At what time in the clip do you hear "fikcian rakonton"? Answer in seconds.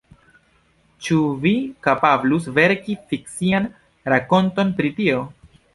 3.13-4.79